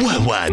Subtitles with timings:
[0.00, 0.48] 万万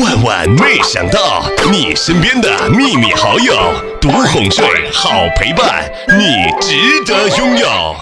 [0.00, 3.54] 万万没想到，你身边的秘密好友，
[4.00, 7.94] 独哄睡，好陪伴，你值得拥有。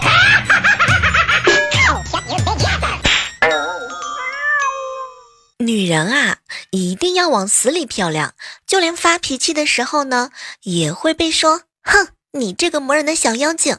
[5.59, 6.37] 女人啊，
[6.71, 8.35] 一定要往死里漂亮，
[8.65, 10.29] 就连发脾气的时候呢，
[10.61, 13.77] 也会被说：“哼，你这个磨人的小妖精。”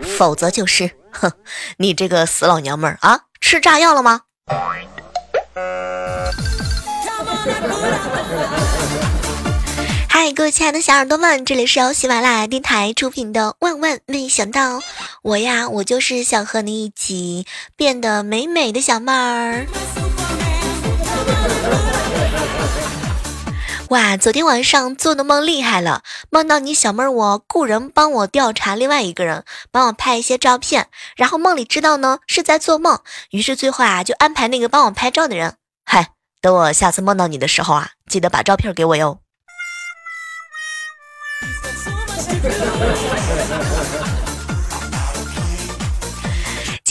[0.00, 1.32] 否则就是：“哼，
[1.76, 4.22] 你这个死老娘们儿啊，吃炸药了吗？”
[10.08, 14.78] 嗨，各位亲爱的小耳朵们，这里是由喜马拉雅电台出品的《万万没想到》，
[15.22, 19.66] 我呀，我就是想和你一起变得美美的小妹儿。
[23.92, 33.00] 哇，昨天晚上做的梦厉害了，梦到你小妹儿我雇人帮我调查另外一个人，帮我拍一些照片，然后梦里知道呢是在做梦，
[33.32, 39.18] 于是最后啊就安排那个帮我拍照的人，嗨，等我下次梦到你的时候啊，记得把照片给我哟。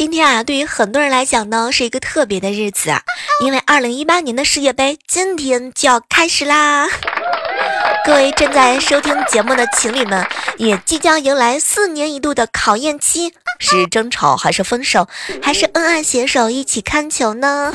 [0.01, 3.03] 今天啊，对于很多人来讲呢，是一个特别的日子啊，
[3.45, 6.87] 因为二零一八年的世界杯今天就要开始啦。
[8.03, 10.25] 各位正在收听节目的情侣们，
[10.57, 15.07] 也即将迎来四年一度的考验期，是争吵还是分手，
[15.39, 17.71] 还是恩爱携手一起看球呢？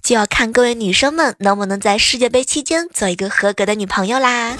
[0.00, 4.52] 就要看各位女生们能不能在世界杯期间做一个合格的女朋友啦。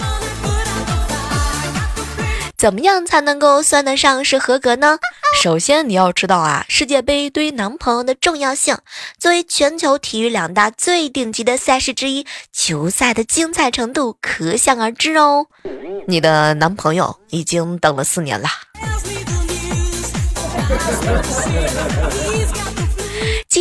[2.59, 4.97] 怎么样才能够算得上是合格呢？
[5.41, 8.77] 首先你要知道啊，世界杯对于男朋友的重要性。
[9.17, 15.47] 作为全球体育两大最顶级的赛事之一，球赛的精彩程度可想而知哦。
[16.05, 18.49] 你的男朋友已经等了四年了。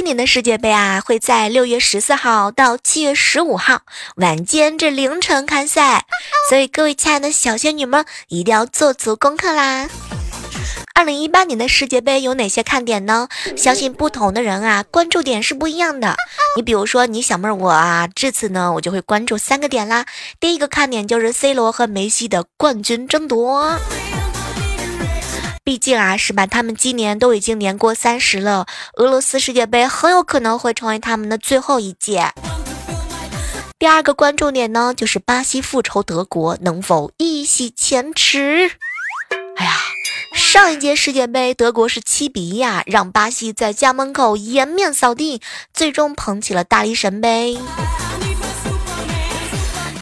[0.08, 3.82] 年的世界杯啊，会在六月十四号到七月十五号
[4.16, 6.06] 晚间至凌晨开赛，
[6.48, 9.86] 所以各位亲爱的小仙女们一定要做足功课啦！
[10.94, 13.28] 二零一八年的世界杯有哪些看点呢？
[13.54, 16.16] 相信不同的人啊，关注点是不一样的。
[16.56, 20.06] 你比如说，你小妹儿我啊，这次呢，我就会关注三个点啦。
[20.40, 23.78] 第一个看点就是 C 罗和梅西的冠军争夺。
[25.68, 26.46] 毕竟啊，是吧？
[26.46, 28.64] 他们今年都已经年过三十了，
[28.94, 32.32] 俄罗斯世界杯很有可能会成为他们的最后一届。
[33.78, 38.70] 第二个关注点呢，就是巴西复仇德国能否一洗前耻？
[39.56, 39.72] 哎呀，
[40.32, 45.42] 上一届世界杯德国是七比一啊，让巴西在家门口颜面扫地，
[45.74, 47.58] 最终捧起了大力神杯。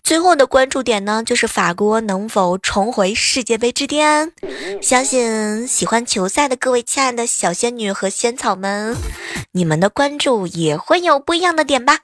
[0.06, 4.30] 最后的关注点呢，就是法国能否重回世界杯之巅。
[4.80, 8.96] 相信喜欢球赛的各位亲爱的小仙女和仙草们，
[9.50, 11.98] 你们的关注也会有不一样的点吧。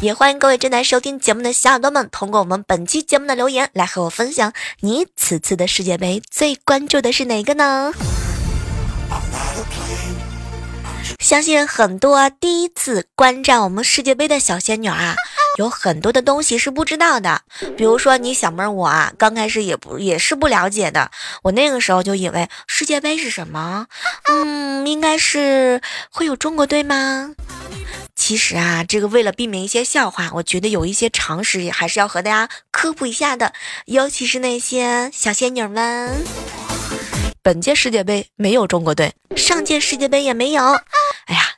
[0.00, 7.92] 也欢迎各位正在收听节目的小耳朵们，通过我们本期节目的留言来和我分享，你此次的世界杯最关注的是哪个呢？
[11.20, 15.14] 相信很多第一次观战我们世界杯的小仙女啊，
[15.56, 17.42] 有很多的东西是不知道的。
[17.76, 21.10] 比如说你小妹儿我啊，刚开始也不也是不了解的。
[21.42, 23.86] 我那个时候就以为世界杯是什么？
[24.28, 27.30] 嗯，应该是会有中国队吗？
[28.16, 33.52] 其实啊，这个为了避免一些笑话，我觉得有一些常识还是要和大家科普一下的，
[33.86, 36.24] 尤其是那些小仙女们。
[37.42, 40.62] 本届世界杯没有中国队，上届世界杯也没有。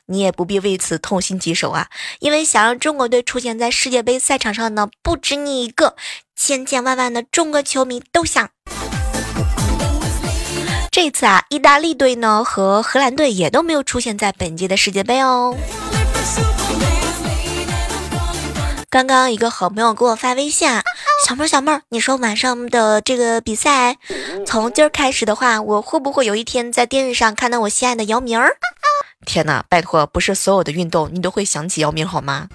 [0.09, 1.87] 你也不必为此痛心疾首啊，
[2.19, 5.95] 因为想让中国队出现在世界杯赛场上呢，不止你一个，
[6.33, 8.49] 千千万万的中国球迷都想。
[10.89, 15.55] 这次啊，意大利队呢和荷兰队也都没有出现在本届的世界杯哦。
[18.89, 20.81] 刚刚一个好朋友给我发微信啊，
[21.27, 23.97] 小妹儿小妹儿，你说晚上的这个比赛，
[24.45, 28.55] 从今儿开始的话，我会不会有一天在电视上看到我心爱的姚明儿？
[29.27, 32.47] 天哪，拜托，不是所有的运动你都会想起姚明好吗？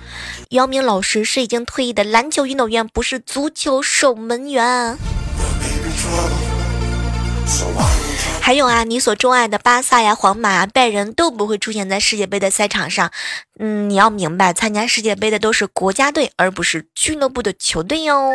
[0.48, 4.96] 姚明老师是已经退役的篮球运动员，不是足球守门员。
[8.40, 13.12] 还有啊，你所钟爱的巴萨呀、皇马、拜仁都不会出现在世界杯的赛场上。
[13.58, 18.30] 嗯，你要明白，参加世界杯的都是国家队，而不是俱乐部的球队哟。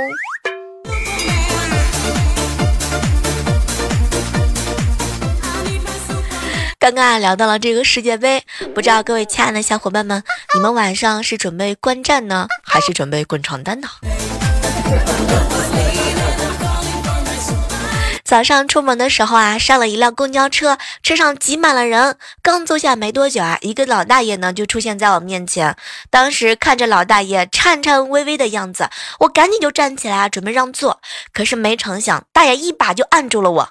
[6.88, 8.42] 刚刚啊聊到了这个世界杯，
[8.74, 10.24] 不知道各位亲爱的小伙伴们，
[10.56, 13.90] 你们晚上是准备观战呢，还是准备滚床单呢？
[18.24, 22.16] 早上出门的时候啊，上了一辆公交车，车上挤满了人。
[22.42, 25.76] 刚坐下没多久啊，一个老大爷呢就出现在我面前。
[26.10, 31.02] 当时看着老大爷颤颤巍巍的样子，我赶紧就站起来啊准备让座。
[31.34, 33.70] 可是没成想，大爷一把就按住了我。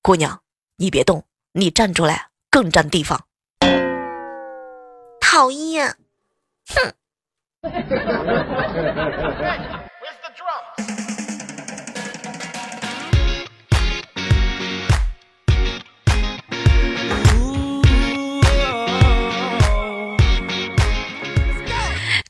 [0.00, 0.40] 姑娘，
[0.78, 3.26] 你别动，你站出来更占地方。
[5.20, 5.96] 讨厌，
[6.68, 6.92] 哼。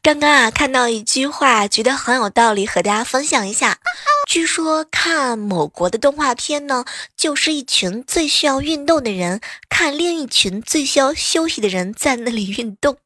[0.02, 3.78] 刚刚啊，看到一句话，觉得很有道理，和大家分享一下。
[4.26, 6.84] 据说看某国的动画片呢，
[7.17, 12.99] 就是一群最需要运动的人，看另一群最需要休息的人在那里运动。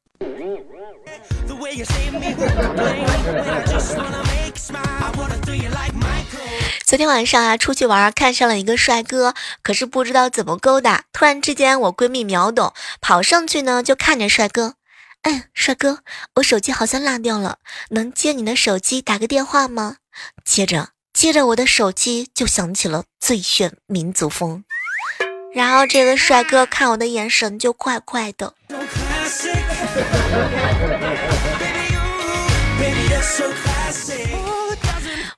[6.83, 11.03] 昨天晚上啊，出去玩，看上了一个帅哥，可是不知道怎么勾搭。
[11.13, 14.73] 突然之间，我闺蜜秒懂，跑上去呢，就看着帅哥。
[15.21, 15.99] 嗯，帅哥，
[16.37, 17.59] 我手机好像落掉了，
[17.91, 19.97] 能借你的手机打个电话吗？
[20.43, 20.89] 接着，
[21.21, 24.63] 接着我的手机就响起了最炫民族风，
[25.53, 28.55] 然后这个帅哥看我的眼神就怪怪的。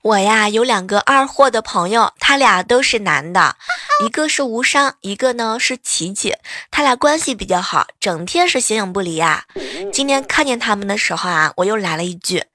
[0.04, 3.58] 我呀有两个二货的朋友，他俩都是男的，
[4.06, 6.34] 一个是无伤，一个呢是琪琪，
[6.72, 9.44] 他俩关系比较好，整天是形影不离呀。
[9.92, 12.46] 今天看见他们的时候啊，我又来了一句：“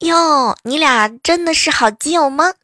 [0.00, 2.54] 哟，你俩真的是好基友吗？”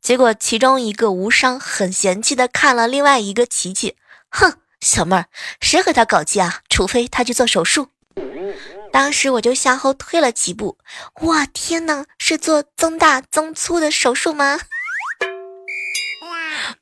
[0.00, 3.96] 结果其中一个无伤很嫌弃的看了另外一个琪琪，
[4.30, 5.26] 哼，小妹儿，
[5.60, 6.60] 谁和他搞基啊？
[6.68, 7.88] 除非他去做手术。
[8.92, 10.78] 当时我就向后退了几步，
[11.22, 14.60] 哇天哪，是做增大增粗的手术吗？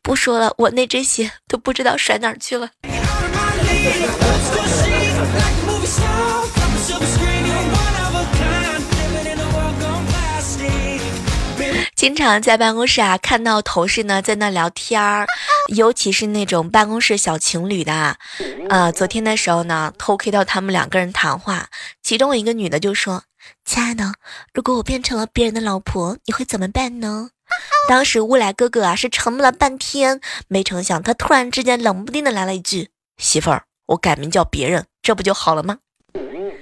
[0.03, 2.71] 不说了，我那只鞋都不知道甩哪儿去了。
[12.05, 15.27] 经常在办公室啊，看到同事呢在那聊天儿，
[15.75, 18.19] 尤其是那种办公室小情侣的，
[18.69, 21.71] 呃，昨天的时候呢，偷窥到他们两个人谈话，
[22.03, 23.23] 其中一个女的就说
[23.65, 24.13] ：“亲爱的，
[24.53, 27.31] 如果我变成了别人的老婆，你会怎么办呢？”
[27.89, 35.79] 当时乌来哥哥啊是沉默了半天，没成想他突然之间冷不丁的来了一句：“媳妇儿，我改名叫别人，这不就好了吗？”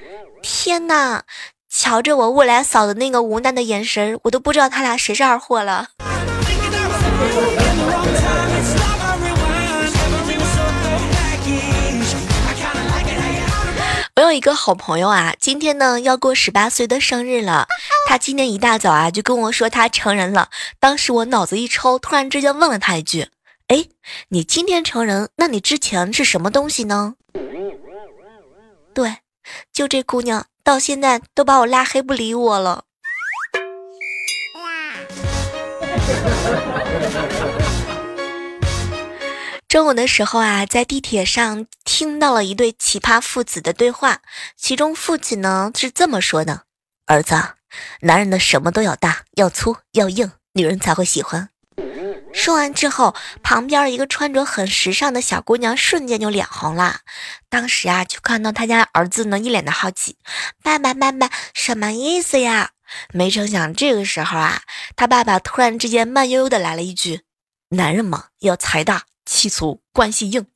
[0.41, 1.25] 天哪！
[1.75, 5.89] 瞧着我未来嫂的那个无奈的眼神，我都不知道他俩谁是二货了。
[14.17, 17.67] 我有一个好朋友啊，今天呢要过十八岁的生日了。
[18.07, 20.51] 他今天一大早啊就跟我说他成人了。
[20.79, 23.29] 当时我脑子一抽，突然之间问了他一句
[23.69, 23.87] ：“哎，
[24.29, 27.15] 你今天成人，那你之前是什么东西呢？”
[28.93, 29.17] 对，
[29.73, 30.45] 就这姑娘。
[30.65, 32.85] 到现在都把我拉黑不理我了。
[39.69, 44.21] 中午的时候啊，在地铁上听到了一对奇葩父子的对话，
[44.57, 46.65] 其中父亲呢是这么说的
[47.07, 47.35] ：“儿子，
[48.03, 51.49] 男人的什么都要大，要粗，要硬，女人才会喜欢。”
[52.33, 57.01] 说完之后，旁边一个穿着很时尚的小姑娘瞬间就脸红了。
[57.49, 60.17] 当时啊，就看到他家儿子呢一脸的好奇
[60.63, 62.71] ：“爸爸，爸爸，什么意思呀？”
[63.13, 64.63] 没成想，这个时候啊，
[64.97, 67.23] 他爸爸突然之间慢悠悠的来了一句
[67.71, 70.47] ：“男人嘛，要财大气粗，关系硬，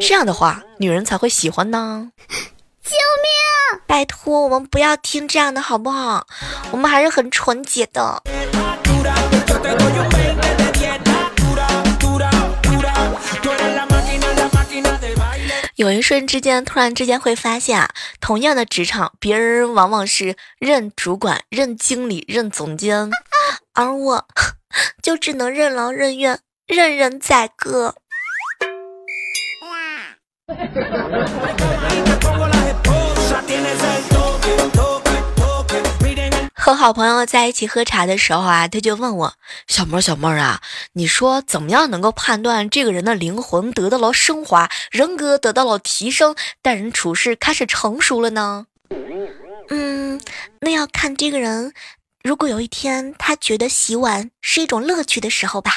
[0.00, 2.10] 这样的话，女人才会喜欢呢。
[2.88, 3.80] ”救命！
[3.86, 6.26] 拜托，我们不要听这样的好不好？
[6.70, 8.22] 我们还是很纯洁的。
[15.78, 17.88] 有一瞬之间，突然之间会发现啊，
[18.20, 23.08] 同样的职场，别人往往是任主管、任经理、任总监，
[23.74, 24.26] 而我
[25.00, 27.94] 就只能任劳任怨、任人宰割。
[36.60, 39.34] 和好朋友在一起喝茶的时候啊，他就问我
[39.68, 40.60] ：“小妹儿，小妹儿啊，
[40.94, 48.66] 你说怎么样能够判断这个人的灵魂得到了升华，人格得到了提升，待人处事开始成熟了呢？”
[49.70, 50.20] 嗯，
[50.60, 51.72] 那要看这个人，
[52.24, 55.72] 如果有一天他觉得洗碗是一种乐趣的时候吧。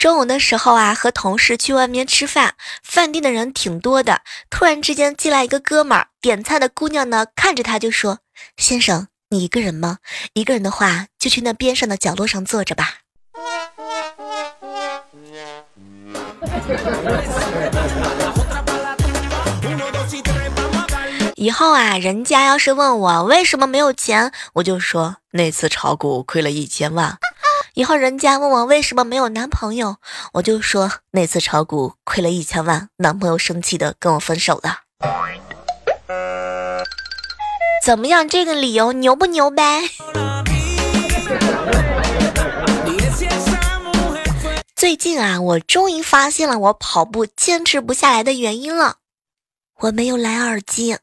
[0.00, 4.22] 中午的时候啊，和同事去外面吃饭，饭店的人挺多的。
[4.48, 8.20] 突然之间进来一个哥们儿，点菜的姑娘呢看着他就说
[8.56, 9.98] ：“先生，你一个人吗？
[10.32, 13.00] 一个人的话，就去那边上的角落上坐着吧。”
[21.36, 27.18] 以后啊，人家要是问我为什么没有钱，我就说那次炒股亏了一千万。
[27.74, 29.96] 以后人家问我为什么没有男朋友，
[30.34, 34.80] 我就说那次炒股亏了一千万，男朋友生气的跟我分手了。
[37.84, 38.28] 怎么样？
[38.28, 39.82] 这个理由牛不牛呗？
[44.74, 48.96] 最近啊，我终于发现了我跑步坚持不下来的原因了，
[49.80, 50.98] 我没有蓝牙耳机。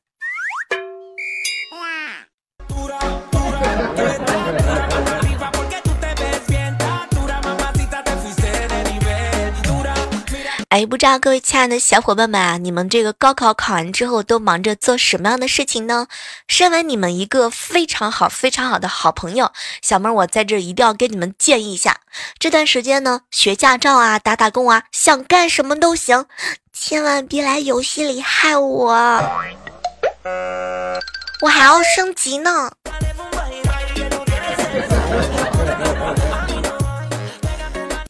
[10.69, 16.07] 哎，不知道各位亲爱的小伙伴们啊，你们这个高考考完之后都忙着做什么样的事情呢？
[16.45, 22.01] 身为你们一个非常好、非常好的好朋友，小妹儿我在这一定要给你们建议一下，
[22.37, 26.25] 这段时间呢，学驾照啊，打打工啊，想干什么都行，
[26.73, 28.93] 千万别来游戏里害我，
[31.41, 32.73] 我还要升级呢。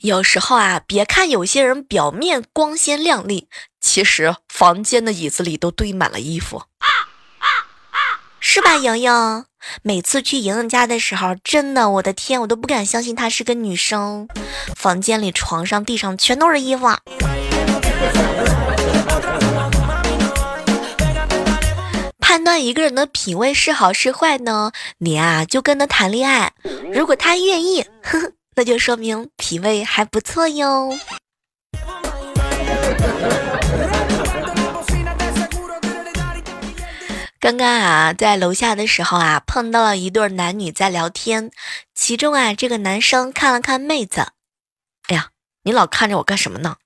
[0.02, 3.48] 有时候啊，别看有些人表面光鲜亮丽，
[3.82, 6.64] 其实房间的椅子里都堆满了衣服，
[8.40, 9.46] 是吧，莹莹？
[9.82, 14.28] 每次去莹莹家的时候，真的，我的天，我都不敢相信她是个女生。
[14.76, 16.88] 房间里、床上、地上全都是衣服。
[22.20, 24.72] 判断一个人的品味是好是坏呢？
[25.00, 26.54] 你啊，就跟他谈恋爱，
[26.94, 28.32] 如果他愿意，呵呵。
[28.58, 30.90] 那就说明脾胃还不错哟。
[37.40, 41.52] 刚刚啊，在楼下的时候啊，碰到了一对男女在聊天，
[41.94, 44.22] 其中啊，这个男生看了看妹子，
[45.08, 45.30] 哎呀，
[45.62, 46.78] 你老看着我干什么呢？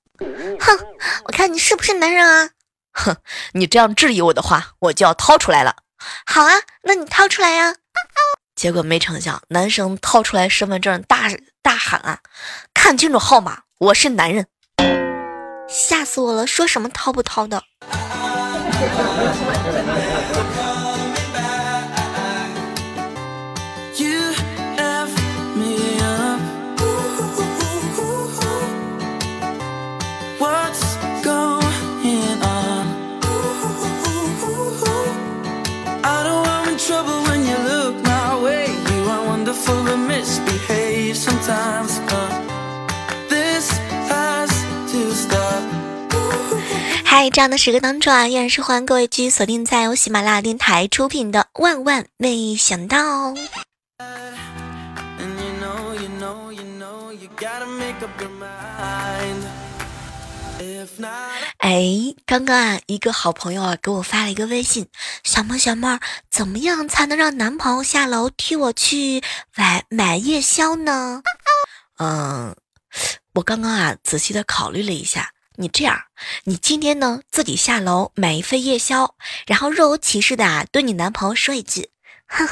[0.59, 0.77] 哼，
[1.23, 2.49] 我看你是不是男人啊？
[2.91, 3.15] 哼，
[3.53, 5.77] 你这样质疑我的话，我就要掏出来了。
[6.25, 6.51] 好啊，
[6.83, 7.69] 那你掏出来呀。
[7.69, 7.75] 啊
[8.61, 11.27] 结果没成想，男生掏出来身份证，大
[11.63, 12.19] 大喊啊
[12.75, 14.45] ：“看清楚号码，我是男人！”
[15.67, 16.45] 吓死我了！
[16.45, 17.63] 说什么掏不掏的？
[47.05, 53.33] 嗨，这样的时刻当中啊，依然是欢迎各位继续锁定在由喜马拉雅电台出品的《万万没想到》。
[61.57, 64.87] 哎，刚刚啊，一个好朋友啊给我发了一个微信，
[65.23, 65.99] 小妹小妹，
[66.29, 69.21] 怎么样才能让男朋友下楼替我去
[69.55, 71.21] 买买夜宵呢？
[71.99, 72.55] 嗯，
[73.35, 75.99] 我刚刚啊仔细的考虑了一下，你这样，
[76.45, 79.15] 你今天呢自己下楼买一份夜宵，
[79.45, 81.89] 然后若无其事的啊对你男朋友说一句，
[82.27, 82.47] 哼，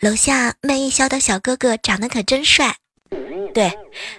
[0.00, 2.76] 楼下卖夜宵的小哥哥长得可真帅。
[3.56, 3.72] 对，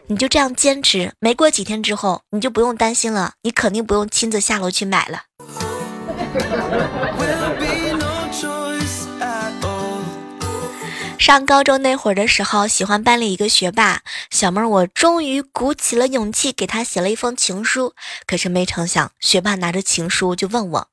[0.08, 5.26] 你就这样坚持，没过几天之后，你就不用担心了，你肯定不用亲自下楼去买了。
[11.20, 14.02] 上高中那会儿的时候，喜欢班里一个学霸
[14.32, 17.94] 小妹儿，我终于鼓起了勇气给他写了一封情书。
[18.26, 20.88] 可是没成想，学霸拿着情书就问我：“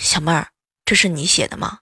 [0.00, 0.48] 小妹儿，
[0.86, 1.80] 这是你写的吗？”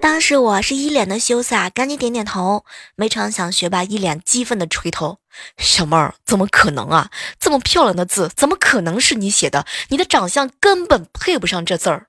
[0.00, 2.64] 当时我是一脸的羞涩，赶紧点点头。
[2.94, 5.18] 没成想，学霸一脸激愤的垂头
[5.58, 7.10] ：“小妹儿，怎么可能啊？
[7.38, 9.66] 这么漂亮的字，怎么可能是你写的？
[9.88, 12.06] 你的长相根本配不上这字儿。”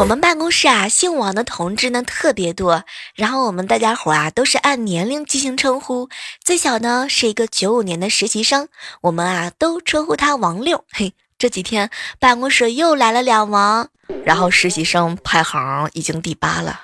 [0.00, 6.08] 我们办公室啊，姓王的同志呢特别多，然后我们大家伙啊都是按年龄进行称呼。
[6.42, 8.68] 最小呢是一个九五年的实习生，
[9.02, 10.86] 我们啊都称呼他王六。
[10.90, 13.90] 嘿，这几天办公室又来了两王，
[14.24, 16.80] 然后实习生排行已经第八了。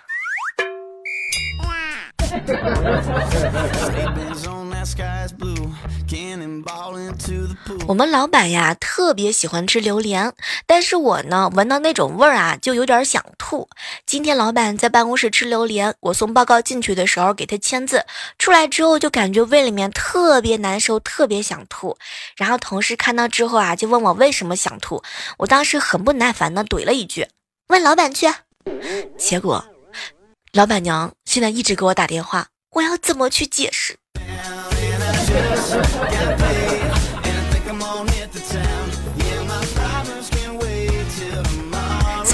[7.88, 10.32] 我们老板呀特别喜欢吃榴莲，
[10.66, 13.68] 但是我呢闻到那种味儿啊就有点想吐。
[14.04, 18.04] 今天老板在办公室吃榴莲，我送报告进去的时候给他签字，
[18.38, 21.96] 出来之后就感觉胃里面特别难受，特别想吐。
[22.36, 25.02] 然后同事看到之后啊就问我为什么想吐，
[25.38, 27.28] 我当时很不耐烦的怼了一句
[27.68, 28.26] ：“问老板去。”
[29.16, 29.64] 结果
[30.52, 33.96] 老板娘现在一直给我打电话，我要怎么去解释？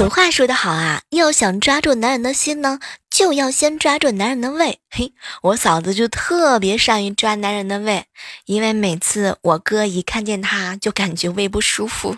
[0.02, 4.80] 俗话说得好啊，要想抓住男人的心呢，就要先抓住男人的胃。
[4.90, 8.06] 嘿，我嫂子就特别善于抓男人的胃，
[8.46, 12.16] 因为每次我哥一看见她，就感觉胃不舒服。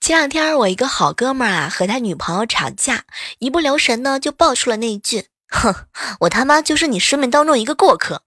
[0.00, 3.04] 前两天我一个好哥们啊和他女朋友吵架，
[3.38, 5.26] 一不留神呢就爆出了那一句
[5.56, 5.74] ：“哼，
[6.20, 8.22] 我他妈就是你生命当中一个过客。”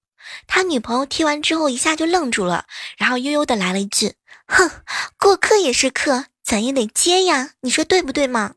[0.47, 2.65] 他女朋友听完之后一下就愣住了，
[2.97, 4.15] 然后悠悠的来了一句
[4.47, 4.69] ：“哼，
[5.17, 8.53] 过客也是客，咱也得接呀，你说对不对嘛？”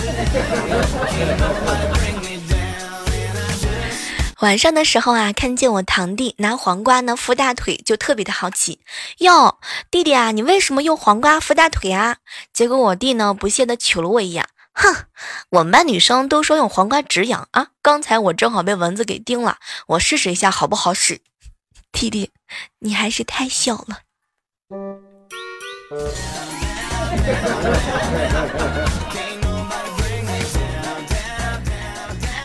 [4.40, 8.80] 晚上的时候啊，看见我堂弟拿黄瓜呢敷大腿，就特别的好奇。
[9.18, 9.58] 哟，
[9.90, 12.16] 弟弟啊，你为什么用黄瓜敷大腿啊？
[12.52, 15.06] 结果我弟呢不屑的瞅了我一眼，哼，
[15.50, 17.68] 我们班女生都说用黄瓜止痒啊。
[17.82, 19.58] 刚才我正好被蚊子给叮了，
[19.88, 21.20] 我试试一下好不好使。
[21.92, 22.30] 弟弟，
[22.78, 23.98] 你还是太小了。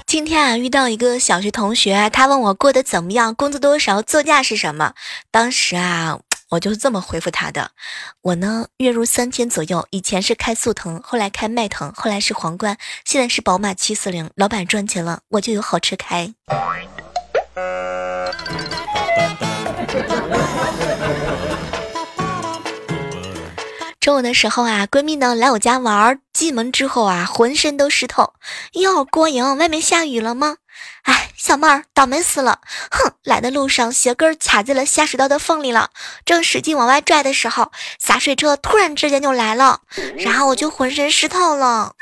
[0.07, 4.93] 今天啊，遇到一个小学同学，他问我过得怎么样，工资多少，作价是什么。
[5.29, 6.19] 当时啊，
[6.55, 7.71] 我就是这么回复他的：
[8.21, 14.31] 我呢，月入三千左右，以前是开速腾，后来开迈腾，后来是皇冠，现在是宝马七四零。
[14.35, 16.33] 老板赚钱了，我就有好车开。
[23.99, 28.33] 中午的时候啊，闺蜜呢来我家玩，进门之后啊，浑身都湿透。
[28.73, 30.57] 哟，郭莹，外面下雨了吗？
[31.03, 32.59] 哎，小妹儿，倒霉死了！
[32.91, 35.91] 哼，来的路上鞋跟卡在了下水道的缝里了，
[36.25, 39.79] 正使劲往外拽的时候，洒水车突然之间就来了，
[40.17, 41.93] 然后我就浑身湿透了。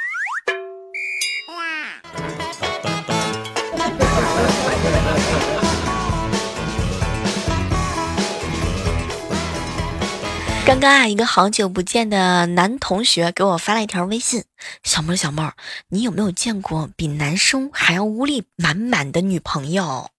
[10.66, 14.46] 刚刚啊，一个好久不见的男同学给我发了一条微信
[14.84, 15.54] ：“小妹儿，小妹儿，
[15.90, 20.10] 你有没有见过比男生还要污力满满的女朋友？”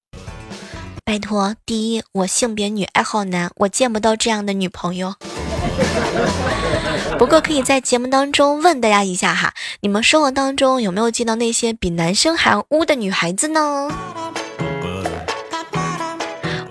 [1.03, 5.15] 拜托，第一，我性别女，爱好男，我见不到这样的女朋友。
[7.19, 13.91] 不过可以在节目当中问大家一下哈，你们生活当中有没有见到那些比男生还要污的女孩子呢？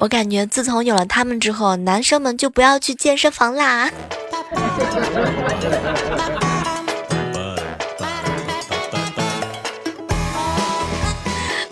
[0.04, 3.90] 我感觉自从有了他们之后，男生们就不要去健身房啦。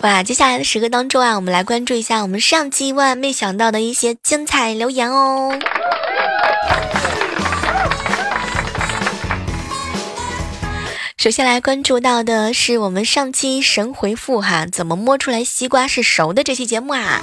[0.00, 5.54] 哇，接下来的时刻当中啊，我们来关注一下我们上期万万没想到的一些精彩留言哦。
[11.18, 17.20] 首先来关注到的是我们上期神回复哈，怎么摸出来西瓜是熟的这期节目啊？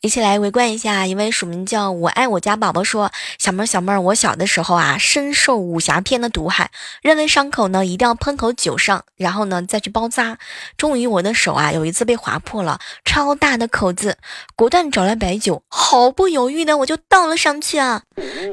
[0.00, 6.70] 一起来围观一下，一位署名叫我爱我家宝宝说：“小妹儿，小妹儿，我小的时候啊，深受武侠片的毒害，
[7.02, 10.38] 认为伤口呢一定要喷口酒上，然后呢再去包扎。
[10.76, 14.18] 终于我的手啊有一次被划破了，超大的口子，
[14.54, 18.02] 果断找来白酒，毫不犹豫的我就倒了上去啊！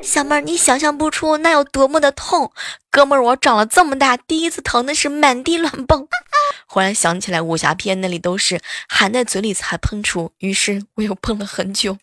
[0.02, 2.52] 小妹儿，你想象不出那有多么的痛。
[2.96, 6.08] 哥们儿，我长了这么大，第一次疼的是满地乱蹦。
[6.66, 11.98] ”忽然想起来，武侠片那里都是含在嘴里才喷出，于是我又蹦了很久。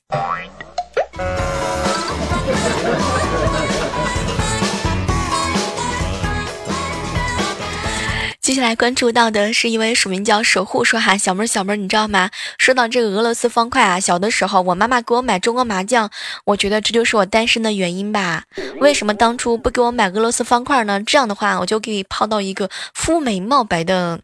[8.42, 12.28] 接下来关注到的是一位署名叫守护说哈小妹儿小妹儿，你知道吗？
[12.58, 16.10] 说到这个俄罗斯方块啊，小的时候我妈妈给我买中国麻将，
[16.44, 18.42] 我觉得这就是我单身的原因吧。
[18.80, 21.00] 为什么当初不给我买俄罗斯方块呢？
[21.04, 24.18] 这样的话，我就可以泡到一个肤美貌白的。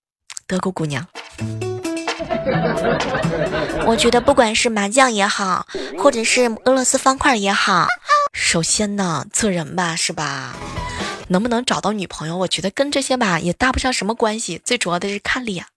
[0.46, 1.06] 德国姑娘，
[3.86, 5.66] 我觉得不管是麻将也好，
[5.98, 7.86] 或者是俄罗斯方块也好，
[8.34, 10.54] 首先呢，做人吧，是吧？
[11.32, 15.64] 能不能找到女朋友，我觉得跟这些吧也搭不上什么关系，最主要的是看脸。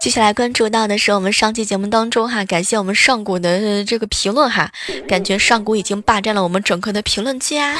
[0.00, 4.70] 接下来关注到的是我们上期节目当中哈，感谢我们上古的这个评论哈，
[5.08, 7.76] 感觉上古已经霸占了我们整个的评论区啊。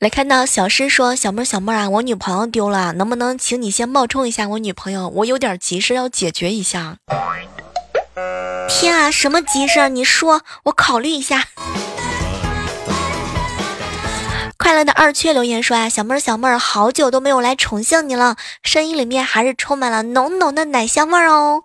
[0.00, 5.08] 来看到小诗说：“小妹儿，小妹儿啊，我女朋友丢了，能不能请你先冒充一下我女朋友？
[5.08, 6.96] 我有点急事要解决一下。”
[8.68, 9.88] 天啊，什么急事？
[9.88, 11.44] 你说，我考虑一下。
[14.58, 21.64] 快乐的二缺留言说：“啊，小妹儿，小妹儿，好久都没有来宠幸你了，声音里面还是充满了浓浓的奶香味儿哦。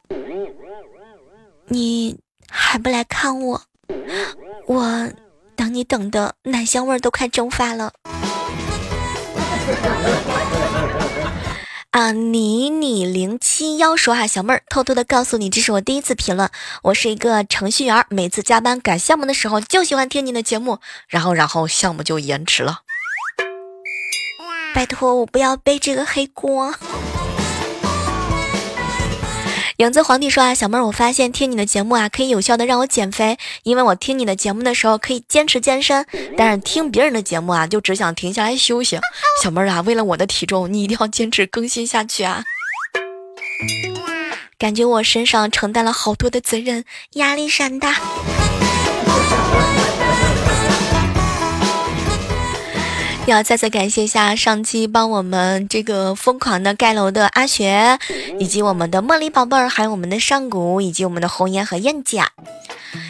[1.67, 2.17] 你
[2.49, 3.61] 还不来看我？
[4.67, 5.09] 我
[5.55, 7.91] 等你等的奶香味儿都快蒸发了。”
[11.91, 16.49] 啊，你你零七幺说哈，小妹儿偷偷的告诉你，这是我第一次评论。
[16.83, 22.81] 我是一个程序员，每次加班赶项目的时候，就喜欢听你的节目，然后然后项目就延迟了。
[24.75, 26.75] 拜托我不要背这个黑锅。
[29.77, 36.03] 影子皇帝说啊，小妹儿，我发现听你的节目啊，可以有效的让我减肥，因为我听你的节目的时候可以坚持健身，
[36.35, 38.99] 但是听别人的节目啊，就只想停下来休息。
[39.43, 42.43] 小妹儿啊，为了我的体重，你一定要坚持更新下去啊！
[44.57, 48.01] 感觉我身上承担了好多的责任，压力山大。
[53.31, 57.99] 要再次感谢一下上期帮我们这个疯狂的盖楼的阿雪，
[58.39, 62.23] 以及我们的茉莉宝贝儿，还有我们的上古，以及我们的红颜和燕姐，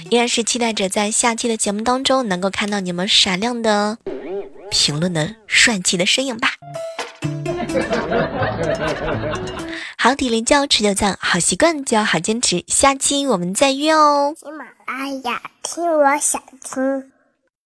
[0.10, 4.00] 依然是期待着在下期的节目当中能够看到你们闪亮的
[4.72, 6.50] 评论的帅气的身影吧。
[10.00, 14.34] 好体力就要持久战，好习惯就要好坚持，下期我们再约哦。
[14.36, 17.12] 喜马拉雅听，我想听。